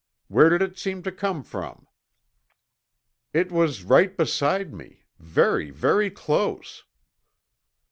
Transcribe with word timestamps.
Where 0.29 0.49
did 0.49 0.63
it 0.63 0.79
seem 0.79 1.03
to 1.03 1.11
come 1.11 1.43
from?" 1.43 1.85
"It 3.33 3.51
was 3.51 3.83
right 3.83 4.17
beside 4.17 4.73
me, 4.73 5.03
very, 5.19 5.69
very 5.69 6.09
close." 6.09 6.83